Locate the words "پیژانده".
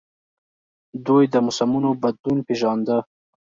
2.47-2.97